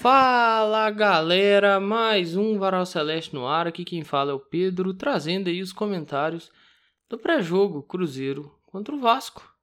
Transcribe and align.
Fala 0.00 0.90
galera, 0.90 1.78
mais 1.78 2.34
um 2.34 2.58
Varal 2.58 2.86
Celeste 2.86 3.34
no 3.34 3.46
ar. 3.46 3.66
Aqui 3.66 3.84
quem 3.84 4.02
fala 4.02 4.30
é 4.30 4.34
o 4.34 4.40
Pedro, 4.40 4.94
trazendo 4.94 5.50
aí 5.50 5.60
os 5.60 5.74
comentários 5.74 6.50
do 7.06 7.18
pré-jogo 7.18 7.82
Cruzeiro 7.82 8.50
contra 8.64 8.94
o 8.94 8.98
Vasco. 8.98 9.54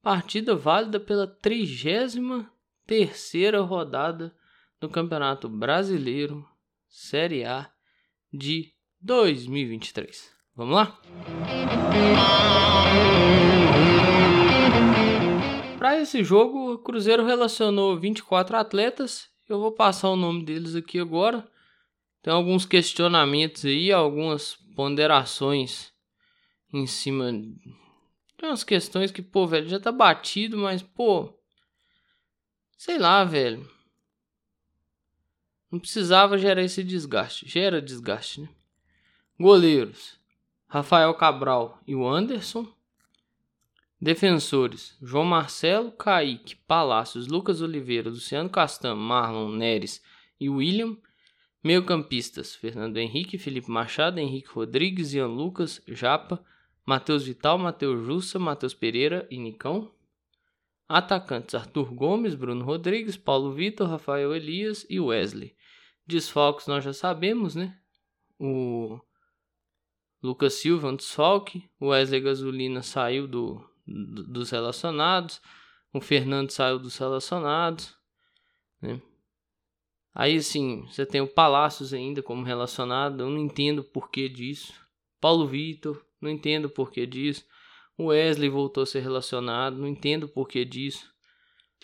Partida 0.00 0.56
válida 0.56 0.98
pela 0.98 1.26
33 1.26 2.14
terceira 2.86 3.60
rodada 3.60 4.34
do 4.80 4.88
Campeonato 4.88 5.46
Brasileiro 5.46 6.42
Série 6.88 7.44
A 7.44 7.70
de 8.32 8.72
2023. 8.98 10.32
Vamos 10.56 10.74
lá? 10.74 10.98
Para 15.78 16.00
esse 16.00 16.24
jogo, 16.24 16.72
o 16.72 16.78
Cruzeiro 16.78 17.26
relacionou 17.26 17.98
24 17.98 18.56
atletas 18.56 19.29
eu 19.52 19.60
vou 19.60 19.72
passar 19.72 20.08
o 20.10 20.16
nome 20.16 20.44
deles 20.44 20.74
aqui 20.74 20.98
agora. 20.98 21.46
Tem 22.22 22.32
alguns 22.32 22.66
questionamentos 22.66 23.64
aí, 23.64 23.90
algumas 23.90 24.54
ponderações 24.76 25.92
em 26.72 26.86
cima 26.86 27.32
de 27.32 28.46
umas 28.46 28.64
questões 28.64 29.10
que, 29.10 29.22
pô, 29.22 29.46
velho, 29.46 29.68
já 29.68 29.78
tá 29.78 29.92
batido, 29.92 30.56
mas, 30.56 30.82
pô, 30.82 31.34
sei 32.76 32.98
lá, 32.98 33.24
velho. 33.24 33.68
Não 35.70 35.78
precisava 35.78 36.38
gerar 36.38 36.62
esse 36.62 36.82
desgaste. 36.82 37.48
Gera 37.48 37.80
desgaste, 37.80 38.40
né? 38.40 38.48
Goleiros: 39.38 40.18
Rafael 40.66 41.14
Cabral 41.14 41.80
e 41.86 41.94
o 41.94 42.06
Anderson. 42.06 42.66
Defensores: 44.00 44.96
João 45.02 45.24
Marcelo, 45.24 45.92
Kaique, 45.92 46.56
Palácios, 46.56 47.26
Lucas 47.26 47.60
Oliveira, 47.60 48.08
Luciano 48.08 48.48
Castan, 48.48 48.94
Marlon 48.94 49.52
Neres 49.52 50.02
e 50.40 50.48
William. 50.48 50.96
Meio-campistas: 51.62 52.54
Fernando 52.54 52.96
Henrique, 52.96 53.36
Felipe 53.36 53.70
Machado, 53.70 54.18
Henrique 54.18 54.48
Rodrigues, 54.48 55.12
Ian 55.12 55.26
Lucas, 55.26 55.82
Japa, 55.86 56.42
Matheus 56.86 57.24
Vital, 57.24 57.58
Matheus 57.58 58.06
Jussa, 58.06 58.38
Matheus 58.38 58.72
Pereira 58.72 59.28
e 59.30 59.36
Nicão. 59.36 59.92
Atacantes: 60.88 61.54
Arthur 61.54 61.92
Gomes, 61.92 62.34
Bruno 62.34 62.64
Rodrigues, 62.64 63.18
Paulo 63.18 63.52
Vitor, 63.52 63.86
Rafael 63.86 64.34
Elias 64.34 64.86
e 64.88 64.98
Wesley. 64.98 65.54
Desfalques 66.06 66.66
nós 66.66 66.82
já 66.82 66.94
sabemos, 66.94 67.54
né? 67.54 67.78
O 68.38 68.98
Lucas 70.22 70.54
Silva, 70.54 70.88
um 70.88 70.96
desfalque. 70.96 71.68
Wesley 71.78 72.22
Gasolina 72.22 72.82
saiu 72.82 73.28
do, 73.28 73.62
dos 73.90 74.50
relacionados. 74.50 75.40
O 75.92 76.00
Fernando 76.00 76.50
saiu 76.50 76.78
dos 76.78 76.96
relacionados. 76.96 77.94
Né? 78.80 79.00
Aí, 80.14 80.36
assim, 80.36 80.86
você 80.86 81.04
tem 81.04 81.20
o 81.20 81.26
Palácios 81.26 81.92
ainda 81.92 82.22
como 82.22 82.44
relacionado. 82.44 83.20
Eu 83.20 83.30
não 83.30 83.38
entendo 83.38 83.80
o 83.80 83.84
porquê 83.84 84.28
disso. 84.28 84.72
Paulo 85.20 85.46
Vitor, 85.46 86.04
não 86.20 86.30
entendo 86.30 86.66
o 86.66 86.70
porquê 86.70 87.06
disso. 87.06 87.44
O 87.98 88.06
Wesley 88.06 88.48
voltou 88.48 88.82
a 88.82 88.86
ser 88.86 89.00
relacionado. 89.00 89.76
Não 89.76 89.86
entendo 89.86 90.24
o 90.24 90.28
porquê 90.28 90.64
disso. 90.64 91.12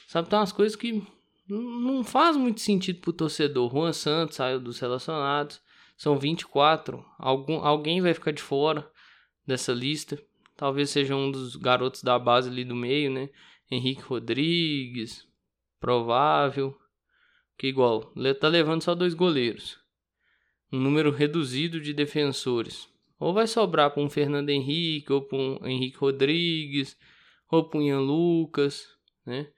Sabe, 0.06 0.28
tem 0.28 0.38
umas 0.38 0.52
coisas 0.52 0.76
que 0.76 1.02
não 1.48 2.02
faz 2.02 2.36
muito 2.36 2.60
sentido 2.60 3.00
pro 3.00 3.12
torcedor. 3.12 3.70
Juan 3.70 3.92
Santos 3.92 4.36
saiu 4.36 4.60
dos 4.60 4.78
relacionados. 4.78 5.60
São 5.96 6.18
24. 6.18 7.04
Algum, 7.18 7.60
alguém 7.64 8.00
vai 8.00 8.12
ficar 8.12 8.32
de 8.32 8.42
fora 8.42 8.88
dessa 9.46 9.72
lista. 9.72 10.20
Talvez 10.56 10.90
seja 10.90 11.14
um 11.14 11.30
dos 11.30 11.54
garotos 11.56 12.02
da 12.02 12.18
base 12.18 12.48
ali 12.48 12.64
do 12.64 12.74
meio, 12.74 13.10
né? 13.10 13.28
Henrique 13.70 14.02
Rodrigues, 14.02 15.26
provável. 15.78 16.76
Que 17.58 17.66
igual, 17.68 18.12
tá 18.40 18.48
levando 18.48 18.82
só 18.82 18.94
dois 18.94 19.14
goleiros. 19.14 19.78
Um 20.72 20.80
número 20.80 21.10
reduzido 21.10 21.80
de 21.80 21.92
defensores. 21.92 22.88
Ou 23.18 23.32
vai 23.32 23.46
sobrar 23.46 23.90
para 23.90 24.02
um 24.02 24.10
Fernando 24.10 24.50
Henrique, 24.50 25.12
ou 25.12 25.22
para 25.22 25.38
um 25.38 25.66
Henrique 25.66 25.96
Rodrigues, 25.96 26.98
ou 27.50 27.64
para 27.68 27.78
um 27.78 27.82
Ian 27.82 28.00
Lucas, 28.00 28.86
né? 29.24 29.50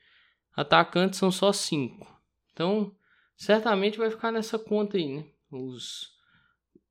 Atacantes 0.55 1.19
são 1.19 1.31
só 1.31 1.53
cinco. 1.53 2.07
Então, 2.53 2.95
certamente 3.37 3.99
vai 3.99 4.11
ficar 4.11 4.33
nessa 4.33 4.59
conta 4.59 4.97
aí, 4.97 5.09
né? 5.09 5.25
Os, 5.51 6.09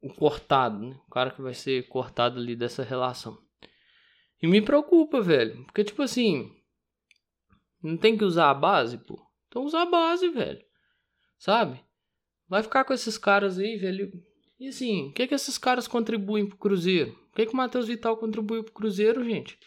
o 0.01 0.13
cortado, 0.13 0.79
né? 0.79 0.99
O 1.07 1.11
cara 1.11 1.31
que 1.31 1.41
vai 1.41 1.53
ser 1.53 1.87
cortado 1.87 2.39
ali 2.39 2.55
dessa 2.55 2.83
relação. 2.83 3.37
E 4.41 4.47
me 4.47 4.61
preocupa, 4.61 5.21
velho. 5.21 5.63
Porque, 5.65 5.83
tipo 5.83 6.01
assim. 6.01 6.51
Não 7.81 7.97
tem 7.97 8.17
que 8.17 8.23
usar 8.23 8.49
a 8.49 8.53
base, 8.53 8.97
pô. 8.97 9.19
Então 9.47 9.63
usa 9.63 9.81
a 9.81 9.85
base, 9.85 10.29
velho. 10.29 10.63
Sabe? 11.37 11.83
Vai 12.47 12.63
ficar 12.63 12.83
com 12.83 12.93
esses 12.93 13.17
caras 13.17 13.59
aí, 13.59 13.77
velho. 13.77 14.11
E 14.59 14.69
assim, 14.69 15.09
o 15.09 15.13
que 15.13 15.27
que 15.27 15.35
esses 15.35 15.57
caras 15.57 15.87
contribuem 15.87 16.47
pro 16.47 16.57
Cruzeiro? 16.57 17.11
O 17.29 17.35
que 17.35 17.45
que 17.45 17.53
o 17.53 17.57
Matheus 17.57 17.87
Vital 17.87 18.17
contribuiu 18.17 18.63
pro 18.63 18.73
Cruzeiro, 18.73 19.23
gente? 19.23 19.59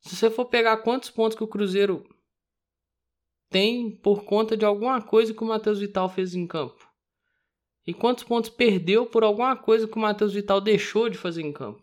Se 0.00 0.16
você 0.16 0.30
for 0.30 0.46
pegar 0.46 0.78
quantos 0.78 1.10
pontos 1.10 1.36
que 1.36 1.44
o 1.44 1.48
Cruzeiro 1.48 2.04
tem 3.50 3.94
por 4.00 4.24
conta 4.24 4.56
de 4.56 4.64
alguma 4.64 5.02
coisa 5.02 5.34
que 5.34 5.42
o 5.42 5.46
Matheus 5.46 5.78
Vital 5.78 6.08
fez 6.08 6.34
em 6.34 6.46
campo. 6.46 6.90
E 7.86 7.92
quantos 7.92 8.24
pontos 8.24 8.48
perdeu 8.48 9.06
por 9.06 9.22
alguma 9.22 9.54
coisa 9.56 9.86
que 9.86 9.96
o 9.96 10.00
Matheus 10.00 10.32
Vital 10.32 10.60
deixou 10.60 11.08
de 11.08 11.18
fazer 11.18 11.42
em 11.42 11.52
campo. 11.52 11.82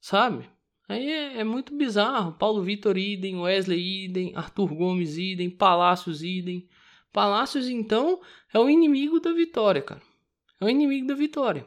Sabe? 0.00 0.48
Aí 0.88 1.10
é, 1.10 1.40
é 1.40 1.44
muito 1.44 1.76
bizarro. 1.76 2.32
Paulo 2.32 2.62
Vitor 2.62 2.96
idem, 2.96 3.38
Wesley 3.38 4.06
idem, 4.06 4.32
Arthur 4.34 4.74
Gomes 4.74 5.18
idem, 5.18 5.50
Palácios 5.50 6.22
idem. 6.22 6.66
Palácios, 7.12 7.68
então, 7.68 8.20
é 8.52 8.58
o 8.58 8.70
inimigo 8.70 9.20
da 9.20 9.32
vitória, 9.32 9.82
cara. 9.82 10.02
É 10.60 10.64
o 10.64 10.68
inimigo 10.68 11.06
da 11.06 11.14
vitória. 11.14 11.66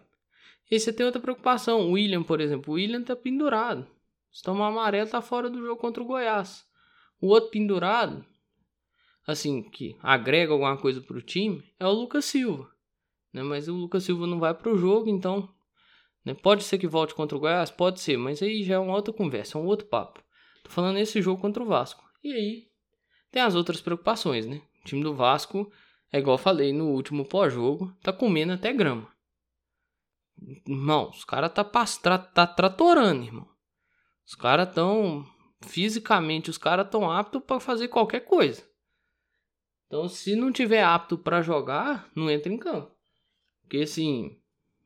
E 0.70 0.80
você 0.80 0.92
tem 0.92 1.06
outra 1.06 1.22
preocupação. 1.22 1.82
O 1.82 1.92
William, 1.92 2.24
por 2.24 2.42
exemplo. 2.42 2.74
O 2.74 2.76
William 2.78 3.04
tá 3.04 3.16
pendurado. 3.16 3.86
Se 4.32 4.42
tomar 4.42 4.68
amarelo, 4.68 5.10
tá 5.10 5.22
fora 5.22 5.50
do 5.50 5.62
jogo 5.62 5.80
contra 5.80 6.02
o 6.02 6.06
Goiás. 6.06 6.66
O 7.20 7.28
outro 7.28 7.52
pendurado, 7.52 8.26
assim, 9.28 9.62
que 9.62 9.96
agrega 10.02 10.54
alguma 10.54 10.78
coisa 10.78 11.02
pro 11.02 11.22
time, 11.22 11.64
é 11.80 11.86
o 11.86 11.92
Lucas 11.92 12.26
Silva. 12.26 12.72
Né? 13.34 13.44
Mas 13.44 13.68
o 13.68 13.76
Lucas 13.76 14.04
Silva 14.04 14.26
não 14.26 14.40
vai 14.40 14.54
pro 14.54 14.78
jogo, 14.78 15.10
então 15.10 15.50
né? 16.26 16.34
Pode 16.34 16.64
ser 16.64 16.78
que 16.78 16.88
volte 16.88 17.16
contra 17.16 17.38
o 17.38 17.40
Goiás? 17.40 17.72
Pode 17.72 18.00
ser, 18.00 18.18
mas 18.18 18.42
aí 18.42 18.64
já 18.64 18.76
é 18.76 18.80
uma 18.80 18.96
outra 18.96 19.14
conversa, 19.14 19.58
é 19.58 19.62
um 19.62 19.66
outro 19.66 19.88
papo. 19.88 20.24
Tô 20.64 20.70
falando 20.70 20.96
nesse 20.96 21.22
jogo 21.22 21.42
contra 21.42 21.64
o 21.64 21.66
Vasco. 21.66 22.04
E 22.24 22.32
aí 22.32 22.68
tem 23.32 23.42
as 23.42 23.56
outras 23.56 23.82
preocupações, 23.82 24.46
né? 24.46 24.62
O 24.82 24.86
time 24.86 25.04
do 25.04 25.16
Vasco, 25.16 25.72
é 26.12 26.20
igual 26.20 26.36
eu 26.36 26.42
falei 26.44 26.74
no 26.74 26.90
último 26.90 27.26
pós-jogo, 27.26 27.96
tá 28.02 28.12
comendo 28.12 28.54
até 28.54 28.74
grama. 28.74 29.08
Irmão, 30.68 31.10
os 31.10 31.24
caras 31.24 31.52
tá, 31.54 31.64
tá, 31.64 32.18
tá 32.18 32.48
tratorando, 32.48 33.24
irmão. 33.24 33.48
Os 34.26 34.36
caras 34.36 34.74
tão. 34.74 35.26
Fisicamente, 35.64 36.50
os 36.50 36.58
caras 36.58 36.90
tão 36.90 37.10
aptos 37.10 37.44
para 37.44 37.60
fazer 37.60 37.88
qualquer 37.88 38.22
coisa. 38.22 38.68
Então, 39.86 40.08
se 40.08 40.36
não 40.36 40.52
tiver 40.52 40.84
apto 40.84 41.18
para 41.18 41.44
jogar, 41.44 42.10
não 42.16 42.32
entra 42.32 42.52
em 42.52 42.58
campo. 42.58 42.92
Porque 43.62 43.78
assim, 43.84 44.41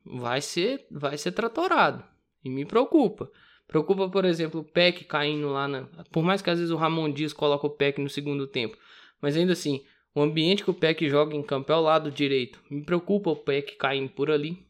vai 0.06 0.40
ser, 0.40 0.86
vai 0.90 1.18
ser 1.18 1.32
tratorado. 1.32 2.04
E 2.44 2.48
me 2.48 2.64
preocupa. 2.64 3.30
Preocupa, 3.66 4.08
por 4.08 4.24
exemplo, 4.24 4.60
o 4.60 4.64
PEC 4.64 5.04
caindo 5.04 5.48
lá 5.48 5.66
na. 5.66 5.82
Por 6.12 6.22
mais 6.22 6.40
que 6.40 6.48
às 6.48 6.58
vezes 6.58 6.72
o 6.72 6.76
Ramon 6.76 7.10
Dias 7.10 7.32
coloque 7.32 7.66
o 7.66 7.70
PEC 7.70 8.00
no 8.00 8.08
segundo 8.08 8.46
tempo. 8.46 8.78
Mas 9.20 9.36
ainda 9.36 9.52
assim, 9.52 9.84
o 10.14 10.22
ambiente 10.22 10.62
que 10.62 10.70
o 10.70 10.74
PEC 10.74 11.08
joga 11.08 11.34
em 11.34 11.42
campo 11.42 11.72
é 11.72 11.76
o 11.76 11.80
lado 11.80 12.10
direito. 12.10 12.62
Me 12.70 12.84
preocupa 12.84 13.30
o 13.30 13.36
PEC 13.36 13.76
caindo 13.76 14.10
por 14.10 14.30
ali. 14.30 14.64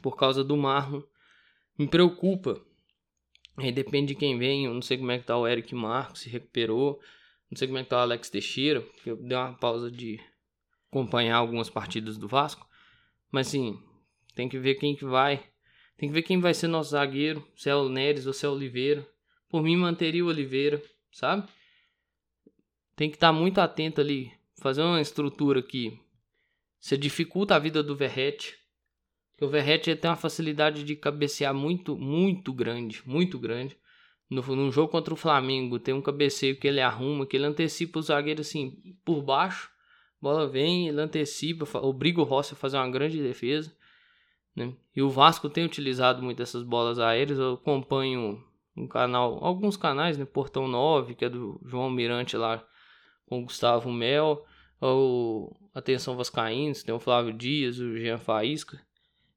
Por 0.00 0.16
causa 0.16 0.42
do 0.42 0.56
Marlon. 0.56 1.02
Me 1.78 1.86
preocupa. 1.86 2.58
Aí 3.58 3.70
depende 3.70 4.14
de 4.14 4.14
quem 4.14 4.38
vem. 4.38 4.64
Eu 4.64 4.72
não 4.72 4.82
sei 4.82 4.96
como 4.96 5.10
é 5.10 5.18
que 5.18 5.26
tá 5.26 5.36
o 5.36 5.46
Eric 5.46 5.74
Marcos, 5.74 6.20
se 6.20 6.30
recuperou. 6.30 6.98
Não 7.50 7.58
sei 7.58 7.68
como 7.68 7.78
é 7.78 7.82
que 7.82 7.90
tá 7.90 7.98
o 7.98 8.00
Alex 8.00 8.30
Teixeira. 8.30 8.80
Porque 8.80 9.10
eu 9.10 9.16
dei 9.16 9.36
uma 9.36 9.52
pausa 9.54 9.90
de 9.90 10.18
acompanhar 10.90 11.36
algumas 11.36 11.68
partidas 11.68 12.16
do 12.16 12.26
Vasco. 12.26 12.66
Mas 13.30 13.48
assim, 13.48 13.78
tem 14.38 14.48
que 14.48 14.56
ver 14.56 14.76
quem 14.76 14.94
que 14.94 15.04
vai. 15.04 15.42
Tem 15.96 16.08
que 16.08 16.14
ver 16.14 16.22
quem 16.22 16.38
vai 16.38 16.54
ser 16.54 16.68
nosso 16.68 16.90
zagueiro. 16.90 17.44
Se 17.56 17.68
é 17.68 17.74
o 17.74 17.88
Neres 17.88 18.24
ou 18.24 18.32
se 18.32 18.46
é 18.46 18.48
o 18.48 18.52
Oliveira. 18.52 19.04
Por 19.48 19.64
mim, 19.64 19.76
manteria 19.76 20.24
o 20.24 20.28
Oliveira, 20.28 20.80
sabe? 21.10 21.48
Tem 22.94 23.10
que 23.10 23.16
estar 23.16 23.32
tá 23.32 23.32
muito 23.32 23.58
atento 23.58 24.00
ali. 24.00 24.30
Fazer 24.62 24.82
uma 24.82 25.00
estrutura 25.00 25.60
que 25.60 25.98
você 26.78 26.96
dificulta 26.96 27.56
a 27.56 27.58
vida 27.58 27.82
do 27.82 27.96
Verrete. 27.96 28.56
Porque 29.32 29.44
o 29.44 29.48
Verrete 29.48 29.96
tem 29.96 30.08
uma 30.08 30.16
facilidade 30.16 30.84
de 30.84 30.94
cabecear 30.94 31.52
muito, 31.52 31.96
muito 31.96 32.52
grande. 32.52 33.02
Muito 33.04 33.40
grande. 33.40 33.76
No, 34.30 34.40
no 34.40 34.70
jogo 34.70 34.92
contra 34.92 35.12
o 35.12 35.16
Flamengo, 35.16 35.80
tem 35.80 35.94
um 35.94 36.00
cabeceio 36.00 36.56
que 36.60 36.68
ele 36.68 36.80
arruma, 36.80 37.26
que 37.26 37.36
ele 37.36 37.46
antecipa 37.46 37.98
o 37.98 38.02
zagueiro 38.02 38.42
assim, 38.42 38.94
por 39.04 39.20
baixo. 39.20 39.68
Bola 40.22 40.48
vem, 40.48 40.86
ele 40.86 41.00
antecipa, 41.00 41.66
obriga 41.80 42.20
o 42.20 42.24
Rossi 42.24 42.54
a 42.54 42.56
fazer 42.56 42.76
uma 42.76 42.88
grande 42.88 43.20
defesa. 43.20 43.76
Né? 44.58 44.74
E 44.94 45.00
o 45.00 45.08
Vasco 45.08 45.48
tem 45.48 45.64
utilizado 45.64 46.20
muito 46.20 46.42
essas 46.42 46.64
bolas 46.64 46.98
aéreas. 46.98 47.38
Eu 47.38 47.54
acompanho 47.54 48.42
um 48.76 48.88
canal, 48.88 49.38
alguns 49.42 49.76
canais, 49.76 50.18
né? 50.18 50.24
Portão 50.24 50.66
9, 50.66 51.14
que 51.14 51.24
é 51.24 51.28
do 51.28 51.60
João 51.64 51.88
Mirante 51.88 52.36
lá 52.36 52.66
com 53.26 53.40
o 53.40 53.44
Gustavo 53.44 53.92
Mel. 53.92 54.44
o 54.80 55.54
Atenção 55.74 56.16
Vascaínos, 56.16 56.82
tem 56.82 56.92
o 56.92 56.98
Flávio 56.98 57.32
Dias, 57.32 57.78
o 57.78 57.96
Jean 57.96 58.18
Faísca. 58.18 58.80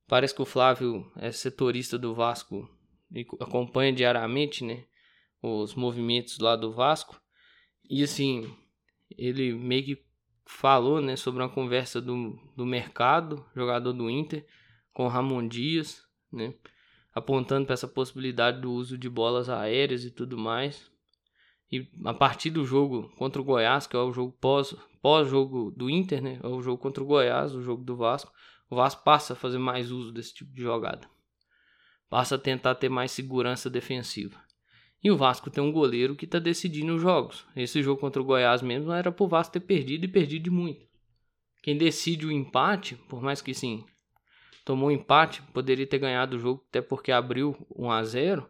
Parece 0.08 0.34
que 0.34 0.42
o 0.42 0.46
Flávio 0.46 1.10
é 1.16 1.32
setorista 1.32 2.00
do 2.00 2.16
Vasco 2.16 2.68
e 3.12 3.26
acompanha 3.40 3.94
diariamente, 3.94 4.64
né, 4.64 4.86
os 5.42 5.76
movimentos 5.76 6.40
lá 6.40 6.56
do 6.56 6.74
Vasco. 6.74 7.22
E 7.88 8.04
assim, 8.04 8.52
ele 9.16 9.54
meio 9.54 9.84
que 9.84 10.04
falou, 10.46 11.00
né, 11.00 11.16
sobre 11.16 11.44
uma 11.44 11.50
conversa 11.50 12.02
do, 12.02 12.40
do 12.58 12.66
mercado, 12.66 13.46
jogador 13.56 13.94
do 13.94 14.10
Inter, 14.10 14.46
com 14.94 15.08
Ramon 15.08 15.48
Dias, 15.48 16.04
né, 16.32 16.54
apontando 17.14 17.66
para 17.66 17.74
essa 17.74 17.88
possibilidade 17.88 18.62
do 18.62 18.72
uso 18.72 18.98
de 18.98 19.10
bolas 19.10 19.50
aéreas 19.50 20.04
e 20.04 20.12
tudo 20.12 20.38
mais. 20.38 20.92
E 21.72 21.88
a 22.06 22.14
partir 22.14 22.50
do 22.50 22.66
jogo 22.66 23.10
contra 23.18 23.42
o 23.42 23.46
Goiás, 23.46 23.88
que 23.88 23.96
é 23.96 24.00
o 24.00 24.12
jogo 24.12 24.34
pós, 24.42 24.76
pós-jogo 25.02 25.72
do 25.72 25.90
Inter, 25.90 26.22
né? 26.22 26.40
É 26.44 26.48
o 26.48 26.62
jogo 26.62 26.78
contra 26.78 27.02
o 27.02 27.06
Goiás, 27.08 27.56
o 27.56 27.62
jogo 27.62 27.82
do 27.84 27.96
Vasco. 27.96 28.32
O 28.70 28.76
Vasco 28.76 29.04
passa 29.04 29.34
a 29.34 29.36
fazer 29.38 29.58
mais 29.58 29.90
uso 29.90 30.12
desse 30.12 30.34
tipo 30.34 30.54
de 30.54 30.62
jogada. 30.62 31.10
Passa 32.10 32.36
a 32.36 32.38
tentar 32.38 32.76
ter 32.76 32.90
mais 32.90 33.12
segurança 33.12 33.70
defensiva. 33.70 34.38
E 35.04 35.10
o 35.10 35.18
Vasco 35.18 35.50
tem 35.50 35.64
um 35.64 35.72
goleiro 35.72 36.16
que 36.16 36.26
está 36.26 36.40
decidindo 36.40 36.94
os 36.96 37.02
jogos. 37.02 37.46
Esse 37.56 37.82
jogo 37.82 38.00
contra 38.00 38.22
o 38.22 38.26
Goiás 38.26 38.62
mesmo 38.62 38.92
era 38.92 39.12
para 39.12 39.24
o 39.24 39.28
Vasco 39.28 39.54
ter 39.54 39.62
perdido 39.62 40.06
e 40.06 40.10
perdido 40.10 40.44
de 40.44 40.50
muito. 40.50 40.86
Quem 41.64 41.78
decide 41.78 42.26
o 42.26 42.32
empate, 42.32 42.96
por 43.08 43.22
mais 43.22 43.42
que 43.42 43.54
sim, 43.54 43.86
tomou 44.72 44.88
um 44.88 44.92
empate, 44.92 45.42
poderia 45.54 45.86
ter 45.86 46.00
ganhado 46.00 46.38
o 46.38 46.40
jogo 46.40 46.64
até 46.70 46.82
porque 46.82 47.12
abriu 47.12 47.58
1 47.76 47.92
a 47.92 48.04
0 48.04 48.50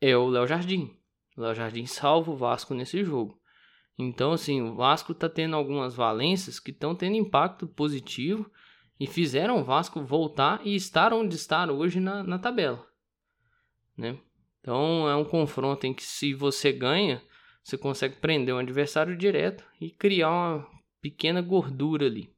é 0.00 0.16
o 0.16 0.28
Léo 0.28 0.46
Jardim. 0.46 0.96
Léo 1.36 1.52
Jardim 1.52 1.84
salva 1.84 2.30
o 2.30 2.36
Vasco 2.36 2.74
nesse 2.74 3.02
jogo. 3.02 3.36
Então, 3.98 4.30
assim, 4.30 4.62
o 4.62 4.76
Vasco 4.76 5.10
está 5.10 5.28
tendo 5.28 5.56
algumas 5.56 5.96
valências 5.96 6.60
que 6.60 6.70
estão 6.70 6.94
tendo 6.94 7.16
impacto 7.16 7.66
positivo 7.66 8.48
e 9.00 9.06
fizeram 9.08 9.58
o 9.58 9.64
Vasco 9.64 10.00
voltar 10.00 10.64
e 10.64 10.76
estar 10.76 11.12
onde 11.12 11.34
está 11.34 11.68
hoje 11.72 11.98
na, 11.98 12.22
na 12.22 12.38
tabela. 12.38 12.86
Né? 13.96 14.16
Então, 14.60 15.08
é 15.08 15.16
um 15.16 15.24
confronto 15.24 15.88
em 15.88 15.92
que, 15.92 16.04
se 16.04 16.34
você 16.34 16.70
ganha, 16.70 17.20
você 17.64 17.76
consegue 17.76 18.14
prender 18.20 18.54
um 18.54 18.58
adversário 18.58 19.16
direto 19.16 19.64
e 19.80 19.90
criar 19.90 20.30
uma 20.30 20.68
pequena 21.02 21.42
gordura 21.42 22.06
ali. 22.06 22.32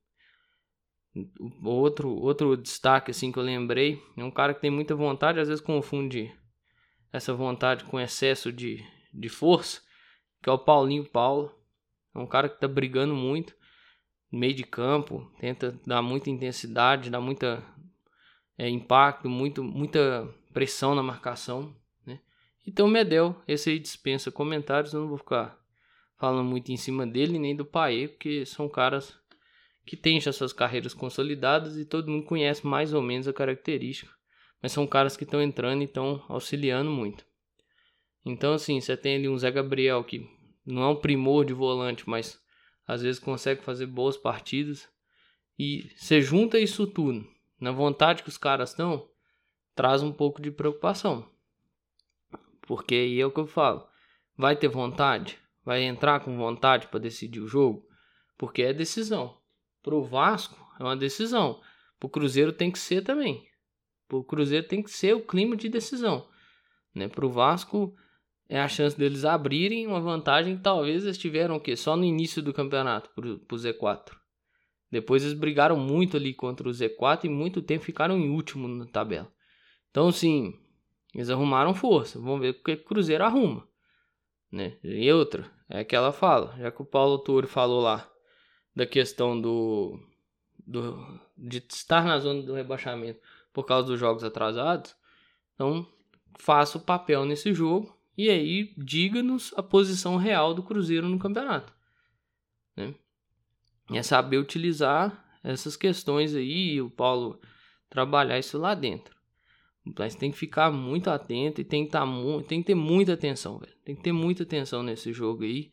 Outro, 1.65 2.09
outro 2.11 2.57
destaque 2.57 3.11
assim 3.11 3.33
que 3.33 3.39
eu 3.39 3.43
lembrei 3.43 4.01
é 4.17 4.23
um 4.23 4.31
cara 4.31 4.55
que 4.55 4.61
tem 4.61 4.71
muita 4.71 4.95
vontade, 4.95 5.41
às 5.41 5.49
vezes 5.49 5.63
confunde 5.63 6.33
essa 7.13 7.35
vontade 7.35 7.85
com 7.85 7.99
excesso 7.99 8.53
de, 8.53 8.85
de 9.13 9.29
força, 9.29 9.81
que 10.43 10.49
é 10.49 10.53
o 10.53 10.59
Paulinho 10.59 11.05
Paulo. 11.05 11.53
É 12.15 12.19
um 12.19 12.27
cara 12.27 12.49
que 12.49 12.61
tá 12.61 12.69
brigando 12.69 13.15
muito 13.15 13.55
no 14.31 14.39
meio 14.39 14.55
de 14.55 14.65
campo, 14.65 15.29
tenta 15.41 15.79
dar 15.85 16.01
muita 16.01 16.31
intensidade, 16.31 17.11
dar 17.11 17.21
muita 17.21 17.63
é, 18.57 18.69
impacto, 18.69 19.29
muito, 19.29 19.65
muita 19.65 20.33
pressão 20.53 20.95
na 20.95 21.03
marcação. 21.03 21.75
Né? 22.07 22.21
Então 22.67 22.87
Medel, 22.87 23.35
esse 23.49 23.71
aí 23.71 23.79
dispensa 23.81 24.31
comentários, 24.31 24.93
eu 24.93 25.01
não 25.01 25.09
vou 25.09 25.19
ficar 25.19 25.59
falando 26.17 26.49
muito 26.49 26.71
em 26.71 26.77
cima 26.77 27.05
dele 27.07 27.39
nem 27.39 27.57
do 27.57 27.65
Paê, 27.65 28.07
porque 28.07 28.47
são 28.47 28.69
caras 28.69 29.20
que 29.91 29.97
têm 29.97 30.21
já 30.21 30.33
suas 30.33 30.53
carreiras 30.53 30.95
consolidadas 30.95 31.77
e 31.77 31.85
todo 31.85 32.11
mundo 32.11 32.25
conhece 32.25 32.65
mais 32.65 32.95
ou 32.95 33.03
menos 33.03 33.27
a 33.27 33.33
característica 33.33 34.21
mas 34.63 34.73
são 34.73 34.87
caras 34.87 35.17
que 35.17 35.25
estão 35.25 35.43
entrando 35.43 35.83
e 35.83 35.87
estão 35.87 36.23
auxiliando 36.29 36.91
muito. 36.91 37.25
Então, 38.25 38.53
assim, 38.53 38.81
você 38.81 38.97
tem 38.97 39.17
ali 39.17 39.29
um 39.29 39.39
Zé 39.39 39.51
Gabriel 39.51 40.05
que 40.05 40.29
não 40.67 40.83
é 40.83 40.89
um 40.89 40.97
primor 40.97 41.45
de 41.45 41.55
volante, 41.55 42.09
mas 42.09 42.41
às 42.87 43.03
vezes 43.03 43.19
consegue 43.19 43.63
fazer 43.63 43.87
boas 43.87 44.17
partidas. 44.17 44.89
E 45.59 45.91
você 45.97 46.21
junta 46.21 46.59
isso 46.59 46.87
tudo 46.87 47.27
na 47.59 47.73
vontade 47.73 48.23
que 48.23 48.29
os 48.29 48.39
caras 48.39 48.71
estão, 48.71 49.09
traz 49.75 50.03
um 50.03 50.13
pouco 50.13 50.43
de 50.43 50.51
preocupação. 50.51 51.29
Porque 52.63 52.95
aí 52.95 53.21
é 53.21 53.27
o 53.27 53.31
que 53.31 53.41
eu 53.41 53.47
falo: 53.47 53.87
vai 54.37 54.55
ter 54.57 54.69
vontade? 54.69 55.39
Vai 55.65 55.83
entrar 55.83 56.21
com 56.21 56.37
vontade 56.37 56.89
para 56.89 57.01
decidir 57.01 57.41
o 57.41 57.49
jogo? 57.49 57.87
Porque 58.37 58.63
é 58.63 58.73
decisão. 58.73 59.40
Pro 59.83 60.03
Vasco 60.03 60.59
é 60.79 60.83
uma 60.83 60.97
decisão. 60.97 61.61
Pro 61.99 62.09
Cruzeiro 62.09 62.53
tem 62.53 62.71
que 62.71 62.79
ser 62.79 63.03
também. 63.03 63.47
O 64.11 64.25
Cruzeiro 64.25 64.67
tem 64.67 64.83
que 64.83 64.91
ser 64.91 65.15
o 65.15 65.25
clima 65.25 65.57
de 65.57 65.69
decisão. 65.69 66.27
Né? 66.95 67.09
Para 67.09 67.25
o 67.25 67.31
Vasco, 67.31 67.95
é 68.49 68.61
a 68.61 68.69
chance 68.69 68.99
deles 68.99 69.25
abrirem 69.25 69.87
uma 69.87 70.01
vantagem 70.01 70.57
que 70.57 70.63
talvez 70.63 71.05
eles 71.05 71.19
tiveram 71.19 71.57
o 71.57 71.61
quê? 71.61 71.77
só 71.77 71.97
no 71.97 72.05
início 72.05 72.43
do 72.43 72.53
campeonato 72.53 73.11
para 73.15 73.29
o 73.29 73.59
Z4. 73.59 74.17
Depois 74.91 75.23
eles 75.23 75.39
brigaram 75.39 75.77
muito 75.77 76.17
ali 76.17 76.35
contra 76.35 76.69
o 76.69 76.73
Z4 76.73 77.25
e 77.25 77.29
muito 77.29 77.63
tempo 77.63 77.85
ficaram 77.85 78.19
em 78.19 78.29
último 78.29 78.67
na 78.67 78.87
tabela. 78.87 79.33
Então, 79.91 80.11
sim, 80.11 80.53
eles 81.15 81.31
arrumaram 81.31 81.75
força. 81.75 82.19
Vamos 82.19 82.41
ver 82.41 82.51
o 82.51 82.63
que 82.63 82.73
o 82.73 82.85
Cruzeiro 82.85 83.25
arruma. 83.25 83.69
Né? 84.51 84.77
E 84.83 85.11
outra, 85.13 85.49
é 85.69 85.85
que 85.85 85.95
ela 85.95 86.11
fala, 86.11 86.57
já 86.59 86.73
que 86.73 86.83
o 86.83 86.85
Paulo 86.87 87.19
Toro 87.19 87.47
falou 87.47 87.81
lá 87.81 88.11
da 88.75 88.87
questão 88.87 89.41
do, 89.41 89.99
do 90.67 91.21
de 91.37 91.59
estar 91.59 92.05
na 92.05 92.19
zona 92.19 92.43
do 92.43 92.55
rebaixamento 92.55 93.21
por 93.53 93.65
causa 93.65 93.89
dos 93.89 93.99
jogos 93.99 94.23
atrasados. 94.23 94.95
Então, 95.55 95.87
faça 96.39 96.79
o 96.79 96.81
papel 96.81 97.25
nesse 97.25 97.53
jogo 97.53 97.97
e 98.17 98.29
aí 98.29 98.75
diga-nos 98.77 99.53
a 99.57 99.63
posição 99.63 100.17
real 100.17 100.55
do 100.55 100.63
Cruzeiro 100.63 101.09
no 101.09 101.19
campeonato. 101.19 101.73
Né? 102.77 102.95
É 103.93 104.03
saber 104.03 104.39
utilizar 104.39 105.25
essas 105.43 105.77
questões 105.77 106.35
aí 106.35 106.75
e 106.75 106.81
o 106.81 106.91
Paulo 106.91 107.41
trabalhar 107.89 108.39
isso 108.39 108.59
lá 108.59 108.75
dentro. 108.75 109.19
Mas 109.99 110.15
tem 110.15 110.31
que 110.31 110.37
ficar 110.37 110.71
muito 110.71 111.09
atento 111.09 111.61
e 111.61 111.65
tem 111.65 111.87
que, 111.87 111.91
tá 111.91 112.05
tem 112.47 112.61
que 112.61 112.67
ter 112.67 112.75
muita 112.75 113.15
atenção, 113.15 113.59
velho. 113.59 113.73
Tem 113.85 113.97
que 113.97 114.03
ter 114.03 114.13
muita 114.13 114.43
atenção 114.43 114.83
nesse 114.83 115.13
jogo 115.13 115.43
aí. 115.43 115.73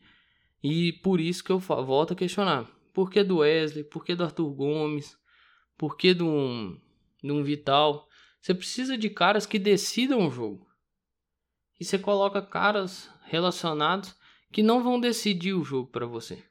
E 0.62 0.92
por 0.94 1.20
isso 1.20 1.44
que 1.44 1.52
eu 1.52 1.58
volto 1.58 2.14
a 2.14 2.16
questionar. 2.16 2.66
Por 2.98 3.12
que 3.12 3.22
do 3.22 3.36
Wesley? 3.36 3.84
Por 3.84 4.04
que 4.04 4.16
do 4.16 4.24
Arthur 4.24 4.52
Gomes? 4.52 5.16
Por 5.76 5.96
que 5.96 6.12
do, 6.12 6.76
num 7.22 7.44
Vital. 7.44 8.08
Você 8.40 8.52
precisa 8.52 8.98
de 8.98 9.08
caras 9.08 9.46
que 9.46 9.56
decidam 9.56 10.26
o 10.26 10.30
jogo. 10.32 10.66
E 11.78 11.84
você 11.84 11.96
coloca 11.96 12.42
caras 12.42 13.08
relacionados 13.22 14.16
que 14.50 14.64
não 14.64 14.82
vão 14.82 14.98
decidir 14.98 15.52
o 15.52 15.62
jogo 15.62 15.88
para 15.92 16.06
você. 16.06 16.42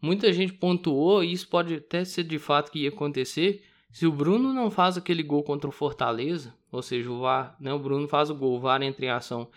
Muita 0.00 0.32
gente 0.32 0.52
pontuou, 0.52 1.24
e 1.24 1.32
isso 1.32 1.48
pode 1.48 1.74
até 1.74 2.04
ser 2.04 2.22
de 2.22 2.38
fato 2.38 2.70
que 2.70 2.84
ia 2.84 2.90
acontecer, 2.90 3.64
se 3.90 4.06
o 4.06 4.12
Bruno 4.12 4.52
não 4.52 4.70
faz 4.70 4.96
aquele 4.96 5.24
gol 5.24 5.42
contra 5.42 5.68
o 5.68 5.72
Fortaleza, 5.72 6.56
ou 6.70 6.82
seja, 6.82 7.10
o 7.10 7.18
VAR, 7.18 7.56
né, 7.58 7.74
o 7.74 7.80
Bruno 7.80 8.06
faz 8.06 8.30
o 8.30 8.34
gol, 8.36 8.56
o 8.56 8.60
VAR 8.60 8.80
entra 8.80 9.06
em 9.06 9.10
ação 9.10 9.50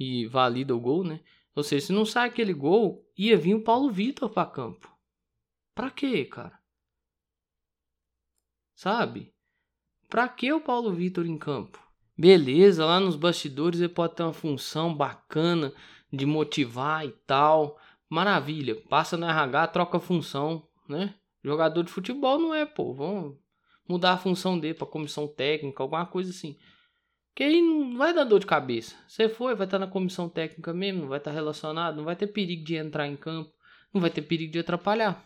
e 0.00 0.24
valida 0.28 0.74
o 0.74 0.80
gol, 0.80 1.04
né? 1.04 1.20
Ou 1.54 1.62
seja, 1.62 1.88
se 1.88 1.92
não 1.92 2.06
sai 2.06 2.26
aquele 2.26 2.54
gol, 2.54 3.06
ia 3.18 3.36
vir 3.36 3.54
o 3.54 3.62
Paulo 3.62 3.90
Vitor 3.90 4.30
para 4.30 4.48
campo. 4.48 4.95
Pra 5.76 5.90
quê, 5.90 6.24
cara? 6.24 6.58
Sabe? 8.74 9.34
Pra 10.08 10.26
que 10.26 10.50
o 10.50 10.58
Paulo 10.58 10.90
Vitor 10.90 11.26
em 11.26 11.36
campo? 11.36 11.78
Beleza, 12.16 12.86
lá 12.86 12.98
nos 12.98 13.14
bastidores 13.14 13.78
ele 13.78 13.90
pode 13.90 14.14
ter 14.14 14.22
uma 14.22 14.32
função 14.32 14.94
bacana 14.94 15.74
de 16.10 16.24
motivar 16.24 17.04
e 17.04 17.10
tal. 17.26 17.78
Maravilha, 18.08 18.74
passa 18.88 19.18
no 19.18 19.26
RH, 19.26 19.66
troca 19.68 20.00
função, 20.00 20.66
né? 20.88 21.14
Jogador 21.44 21.82
de 21.82 21.92
futebol 21.92 22.38
não 22.38 22.54
é, 22.54 22.64
pô. 22.64 22.94
Vamos 22.94 23.36
mudar 23.86 24.12
a 24.12 24.18
função 24.18 24.58
dele 24.58 24.72
pra 24.72 24.86
comissão 24.86 25.28
técnica, 25.28 25.82
alguma 25.82 26.06
coisa 26.06 26.30
assim. 26.30 26.56
Que 27.34 27.44
aí 27.44 27.60
não 27.60 27.98
vai 27.98 28.14
dar 28.14 28.24
dor 28.24 28.40
de 28.40 28.46
cabeça. 28.46 28.96
Você 29.06 29.28
foi, 29.28 29.54
vai 29.54 29.66
estar 29.66 29.78
na 29.78 29.86
comissão 29.86 30.26
técnica 30.26 30.72
mesmo, 30.72 31.02
não 31.02 31.08
vai 31.08 31.18
estar 31.18 31.32
relacionado, 31.32 31.96
não 31.96 32.04
vai 32.04 32.16
ter 32.16 32.28
perigo 32.28 32.64
de 32.64 32.76
entrar 32.76 33.06
em 33.06 33.14
campo, 33.14 33.52
não 33.92 34.00
vai 34.00 34.08
ter 34.08 34.22
perigo 34.22 34.54
de 34.54 34.60
atrapalhar. 34.60 35.22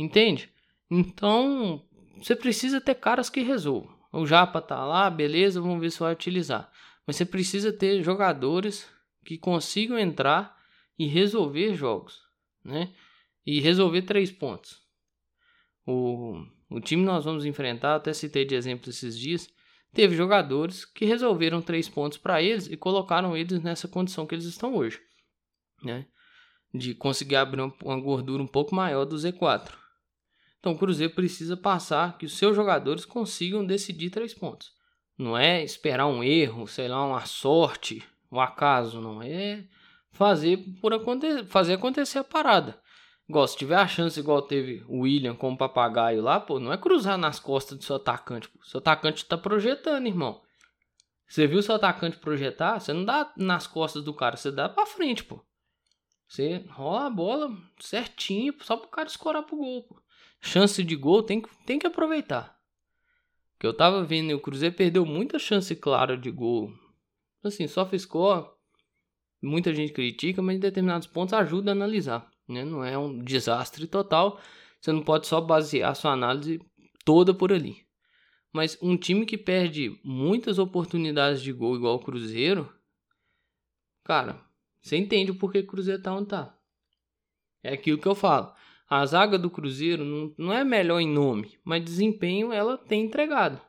Entende? 0.00 0.50
Então, 0.90 1.84
você 2.16 2.34
precisa 2.34 2.80
ter 2.80 2.94
caras 2.94 3.28
que 3.28 3.42
resolvam. 3.42 3.94
O 4.10 4.26
Japa 4.26 4.62
tá 4.62 4.82
lá, 4.82 5.10
beleza, 5.10 5.60
vamos 5.60 5.78
ver 5.78 5.90
se 5.90 6.00
vai 6.00 6.14
utilizar. 6.14 6.72
Mas 7.06 7.16
você 7.16 7.26
precisa 7.26 7.70
ter 7.70 8.02
jogadores 8.02 8.90
que 9.26 9.36
consigam 9.36 9.98
entrar 9.98 10.56
e 10.98 11.06
resolver 11.06 11.74
jogos, 11.74 12.18
né? 12.64 12.94
E 13.44 13.60
resolver 13.60 14.00
três 14.02 14.32
pontos. 14.32 14.80
O, 15.86 16.46
o 16.70 16.80
time 16.80 17.04
nós 17.04 17.26
vamos 17.26 17.44
enfrentar, 17.44 17.96
até 17.96 18.14
citei 18.14 18.46
de 18.46 18.54
exemplo 18.54 18.88
esses 18.88 19.18
dias, 19.18 19.52
teve 19.92 20.16
jogadores 20.16 20.86
que 20.86 21.04
resolveram 21.04 21.60
três 21.60 21.90
pontos 21.90 22.16
para 22.16 22.42
eles 22.42 22.66
e 22.68 22.76
colocaram 22.76 23.36
eles 23.36 23.62
nessa 23.62 23.86
condição 23.86 24.26
que 24.26 24.34
eles 24.34 24.46
estão 24.46 24.74
hoje, 24.76 24.98
né? 25.82 26.06
De 26.72 26.94
conseguir 26.94 27.36
abrir 27.36 27.60
uma 27.60 28.00
gordura 28.00 28.42
um 28.42 28.46
pouco 28.46 28.74
maior 28.74 29.04
do 29.04 29.16
Z4. 29.16 29.79
Então 30.60 30.72
o 30.72 30.78
Cruzeiro 30.78 31.14
precisa 31.14 31.56
passar 31.56 32.16
que 32.18 32.26
os 32.26 32.36
seus 32.36 32.54
jogadores 32.54 33.04
consigam 33.04 33.66
decidir 33.66 34.10
três 34.10 34.34
pontos. 34.34 34.72
Não 35.18 35.36
é 35.36 35.64
esperar 35.64 36.06
um 36.06 36.22
erro, 36.22 36.66
sei 36.66 36.86
lá, 36.86 37.04
uma 37.04 37.24
sorte, 37.24 38.02
um 38.30 38.38
acaso, 38.38 39.00
não 39.00 39.22
é 39.22 39.64
fazer 40.12 40.58
por 40.80 40.92
acontecer, 40.92 41.44
fazer 41.46 41.74
acontecer 41.74 42.18
a 42.18 42.24
parada. 42.24 42.80
Igual, 43.28 43.46
se 43.46 43.56
tiver 43.56 43.76
a 43.76 43.86
chance 43.86 44.18
igual 44.18 44.42
teve 44.42 44.84
o 44.88 45.00
William 45.00 45.34
com 45.36 45.52
o 45.52 45.56
papagaio 45.56 46.20
lá, 46.20 46.40
pô, 46.40 46.58
não 46.58 46.72
é 46.72 46.76
cruzar 46.76 47.16
nas 47.16 47.38
costas 47.38 47.78
do 47.78 47.84
seu 47.84 47.96
atacante. 47.96 48.48
Pô. 48.48 48.58
Seu 48.64 48.78
atacante 48.78 49.24
tá 49.24 49.38
projetando, 49.38 50.06
irmão. 50.06 50.42
Você 51.28 51.46
viu 51.46 51.62
seu 51.62 51.76
atacante 51.76 52.18
projetar? 52.18 52.80
Você 52.80 52.92
não 52.92 53.04
dá 53.04 53.32
nas 53.36 53.68
costas 53.68 54.02
do 54.02 54.12
cara, 54.12 54.36
você 54.36 54.50
dá 54.50 54.68
pra 54.68 54.84
frente, 54.84 55.22
pô. 55.22 55.40
Você 56.26 56.64
rola 56.70 57.06
a 57.06 57.10
bola 57.10 57.56
certinho, 57.78 58.52
só 58.62 58.76
pro 58.76 58.88
cara 58.88 59.08
escorar 59.08 59.44
pro 59.44 59.56
gol, 59.56 59.84
pô. 59.84 60.02
Chance 60.40 60.82
de 60.82 60.96
gol 60.96 61.22
tem, 61.22 61.42
tem 61.66 61.78
que 61.78 61.86
aproveitar. 61.86 62.58
Que 63.58 63.66
eu 63.66 63.74
tava 63.74 64.02
vendo, 64.02 64.34
o 64.34 64.40
Cruzeiro 64.40 64.74
perdeu 64.74 65.04
muita 65.04 65.38
chance 65.38 65.74
clara 65.76 66.16
de 66.16 66.30
gol. 66.30 66.72
Assim, 67.44 67.66
só 67.66 67.86
score, 67.98 68.48
muita 69.42 69.74
gente 69.74 69.92
critica, 69.92 70.40
mas 70.40 70.56
em 70.56 70.60
determinados 70.60 71.06
pontos 71.06 71.34
ajuda 71.34 71.70
a 71.70 71.72
analisar. 71.72 72.30
Né? 72.48 72.64
Não 72.64 72.84
é 72.84 72.96
um 72.96 73.22
desastre 73.22 73.86
total. 73.86 74.40
Você 74.80 74.92
não 74.92 75.02
pode 75.02 75.26
só 75.26 75.40
basear 75.40 75.94
sua 75.94 76.12
análise 76.12 76.58
toda 77.04 77.34
por 77.34 77.52
ali. 77.52 77.86
Mas 78.52 78.78
um 78.82 78.96
time 78.96 79.24
que 79.24 79.38
perde 79.38 80.00
muitas 80.02 80.58
oportunidades 80.58 81.42
de 81.42 81.52
gol 81.52 81.76
igual 81.76 81.96
o 81.96 82.04
Cruzeiro, 82.04 82.72
cara, 84.02 84.40
você 84.80 84.96
entende 84.96 85.30
o 85.30 85.36
porquê 85.36 85.60
o 85.60 85.66
Cruzeiro 85.66 86.02
tá 86.02 86.12
onde 86.12 86.28
tá. 86.28 86.56
É 87.62 87.74
aquilo 87.74 87.98
que 87.98 88.08
eu 88.08 88.14
falo. 88.14 88.52
A 88.92 89.06
zaga 89.06 89.38
do 89.38 89.48
Cruzeiro 89.48 90.04
não, 90.04 90.34
não 90.36 90.52
é 90.52 90.64
melhor 90.64 90.98
em 90.98 91.08
nome, 91.08 91.56
mas 91.62 91.84
desempenho 91.84 92.52
ela 92.52 92.76
tem 92.76 93.04
entregado. 93.04 93.62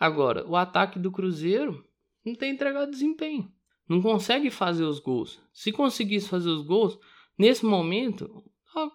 Agora, 0.00 0.42
o 0.48 0.56
ataque 0.56 0.98
do 0.98 1.12
Cruzeiro 1.12 1.84
não 2.24 2.34
tem 2.34 2.52
entregado 2.52 2.90
desempenho. 2.90 3.52
Não 3.86 4.00
consegue 4.00 4.50
fazer 4.50 4.84
os 4.84 5.00
gols. 5.00 5.38
Se 5.52 5.70
conseguisse 5.70 6.30
fazer 6.30 6.48
os 6.48 6.62
gols, 6.62 6.98
nesse 7.36 7.66
momento, 7.66 8.42